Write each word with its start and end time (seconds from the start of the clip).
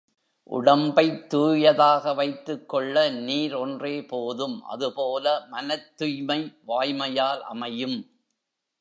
உடம்பைத் 0.49 1.29
தூயதாக 1.29 2.13
வைத்துக்கொள்ள 2.13 3.09
நீர் 3.09 3.53
ஒன்றே 3.53 4.05
போதும் 4.05 4.63
அதுபோல 4.63 5.39
மனத்துய்மை 5.51 6.57
வாய்மையால் 6.67 7.39
அமையும். 7.39 8.09